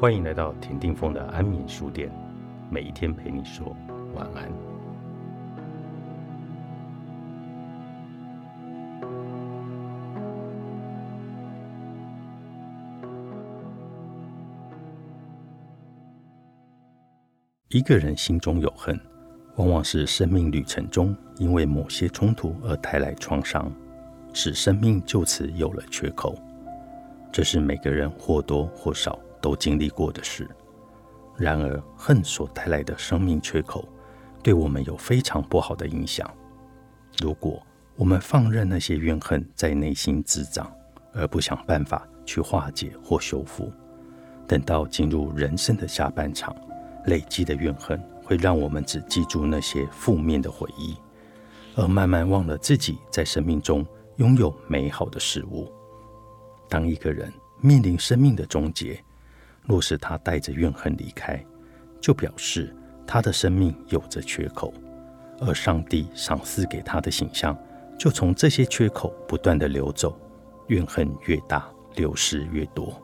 [0.00, 2.10] 欢迎来到田定峰的安眠书店，
[2.70, 3.76] 每一天陪你说
[4.14, 4.50] 晚安。
[17.68, 18.98] 一个人心中有恨，
[19.56, 23.70] 往往是生命旅程中因为某些冲突而带来创伤，
[24.32, 26.34] 使生命就此有了缺口。
[27.30, 30.48] 这是每个人或多或少都经历过的事。
[31.36, 33.88] 然而，恨所带来的生命缺口，
[34.42, 36.30] 对我们有非常不好的影响。
[37.18, 37.62] 如果
[37.96, 40.70] 我们放任那些怨恨在内心滋长，
[41.12, 43.72] 而不想办法去化解或修复，
[44.46, 46.54] 等到进入人生的下半场，
[47.06, 50.96] 累积的怨恨会让我们只记住那些负面的回忆，
[51.74, 55.70] 而慢慢忘了自己在生命中拥有美好的事物。
[56.68, 59.02] 当一个人面临生命的终结，
[59.62, 61.42] 若是他带着怨恨离开，
[62.00, 62.74] 就表示
[63.06, 64.72] 他的生命有着缺口，
[65.40, 67.56] 而上帝赏赐给他的形象，
[67.98, 70.18] 就从这些缺口不断的流走。
[70.68, 73.00] 怨恨越大，流失越多，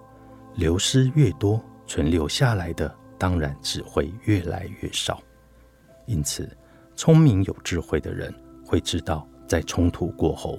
[0.55, 5.21] 流失越多，存留下来的当然只会越来越少。
[6.07, 6.49] 因此，
[6.95, 8.33] 聪明有智慧的人
[8.65, 10.59] 会知道，在冲突过后。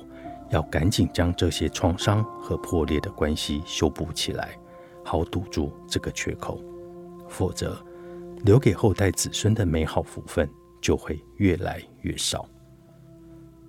[0.50, 4.58] 要赶紧将这些创伤和破裂的关系修补起来，
[5.10, 6.62] 好堵住这个缺口，
[7.30, 7.82] 否则
[8.44, 10.50] 留给后代子孙的美好福分
[10.82, 12.46] 就会越来越少。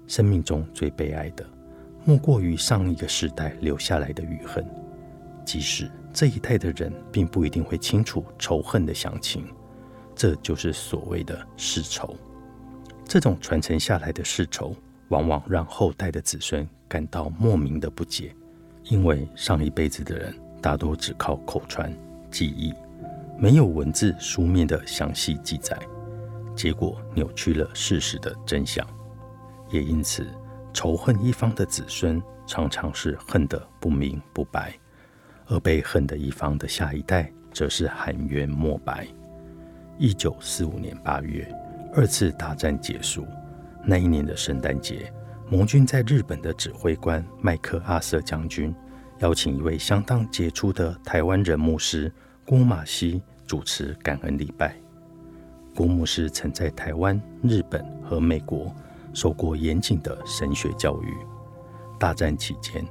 [0.09, 1.47] 生命中最悲哀的，
[2.05, 4.67] 莫过于上一个时代留下来的余恨，
[5.45, 9.47] 即使这一代的人并不一定会清楚仇恨的详情，
[10.17, 12.17] 这就是所谓的世仇。
[13.05, 14.75] 这种传承下来的世仇。
[15.11, 18.31] 往往让后代的子孙感到莫名的不解，
[18.91, 21.93] 因为上一辈子的人大多只靠口传
[22.31, 22.75] 记忆，
[23.39, 25.79] 没有文字书面的详细记载，
[26.55, 28.87] 结果扭曲了事实的真相。
[29.71, 30.27] 也因此，
[30.73, 34.75] 仇恨一方的子孙常常是恨得不明不白，
[35.47, 39.07] 而被恨的一方的下一代则是含冤莫白。
[39.99, 41.47] 一九四五年八月，
[41.95, 43.27] 二次大战结束。
[43.85, 45.13] 那一年的圣诞节，
[45.51, 48.75] 盟军在日本的指挥官麦克阿瑟将军
[49.21, 52.13] 邀请一位相当杰出的台湾人牧师
[52.45, 54.77] 郭马西主持感恩礼拜。
[55.75, 58.75] 郭牧师曾在台湾、日本和美国
[59.13, 61.17] 受过严谨的神学教育。
[61.99, 62.85] 大战期间，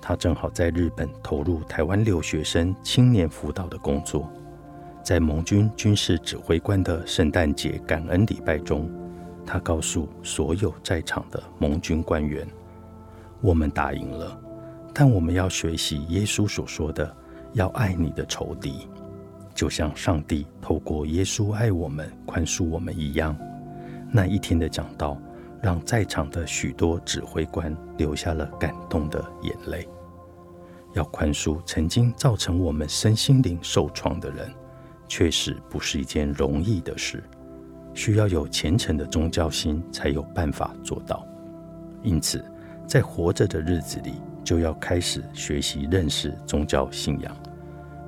[0.00, 4.30] 他正好在日本投入台湾留学生青年辅导的工作。
[5.02, 8.88] 在盟军军事指挥官的圣诞节感恩礼拜中。
[9.44, 12.46] 他告诉所有在场的盟军官员
[13.42, 14.40] ：“我们打赢了，
[14.94, 17.14] 但我们要学习耶稣所说的，
[17.52, 18.88] 要爱你的仇敌，
[19.54, 23.36] 就像上帝透过耶稣爱我们、宽恕我们一样。”
[24.12, 25.18] 那一天的讲道
[25.62, 29.88] 让在场的许多指挥官流下了感动的眼泪。
[30.92, 34.52] 要宽恕曾经造成我们身心灵受创的人，
[35.08, 37.24] 确实不是一件容易的事。
[37.94, 41.26] 需要有虔诚的宗教心，才有办法做到。
[42.02, 42.44] 因此，
[42.86, 44.14] 在活着的日子里，
[44.44, 47.36] 就要开始学习认识宗教信仰。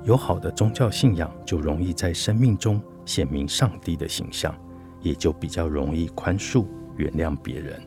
[0.03, 4.53] 有好的宗教信仰，就容易在生命中显明上帝的形象，
[5.01, 6.65] 也就比较容易宽恕、
[6.95, 7.81] 原谅别人。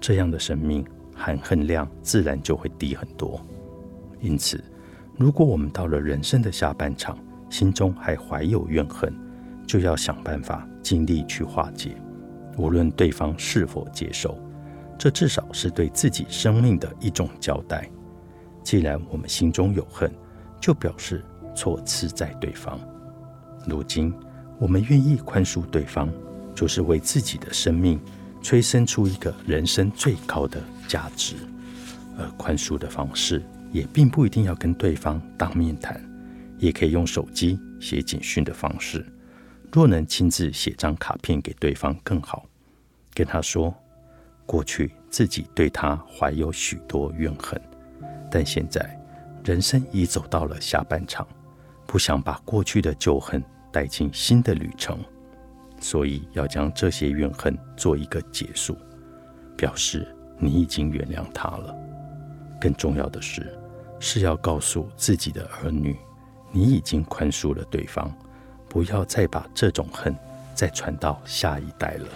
[0.00, 3.40] 这样的生命含恨量自然就会低很多。
[4.20, 4.62] 因此，
[5.16, 7.18] 如果我们到了人生的下半场，
[7.48, 9.12] 心中还怀有怨恨，
[9.66, 11.96] 就要想办法尽力去化解，
[12.56, 14.38] 无论对方是否接受，
[15.00, 17.88] 这至少是对自己生命的一种交代。
[18.62, 20.12] 既然我们心中有恨，
[20.60, 21.24] 就表示
[21.56, 22.78] 错刺在对方。
[23.66, 24.12] 如今
[24.58, 26.12] 我们愿意宽恕对方，
[26.54, 27.98] 就是为自己的生命
[28.42, 31.34] 催生出一个人生最高的价值。
[32.18, 33.42] 而宽恕的方式
[33.72, 35.98] 也并不一定要跟对方当面谈，
[36.58, 39.02] 也可以用手机写简讯的方式。
[39.72, 42.44] 若能亲自写张卡片给对方更好，
[43.14, 43.74] 跟他说，
[44.50, 47.62] 过去自己对他怀有许多怨恨，
[48.28, 49.00] 但现在
[49.44, 51.24] 人生已走到了下半场，
[51.86, 54.98] 不想把过去的旧恨带进新的旅程，
[55.78, 58.76] 所以要将这些怨恨做一个结束，
[59.56, 61.72] 表示你已经原谅他了。
[62.60, 63.56] 更重要的是，
[64.00, 65.96] 是要告诉自己的儿女，
[66.50, 68.12] 你已经宽恕了对方。
[68.68, 70.12] 不要再把这种恨
[70.56, 72.08] 再传到下一代了。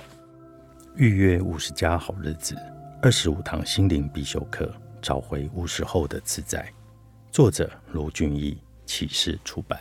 [0.96, 2.54] 预约五十家好日子，
[3.02, 6.64] 二十五堂心灵必修课，找回五十后的自在。
[7.32, 8.56] 作者：卢俊义，
[8.86, 9.76] 启示出版。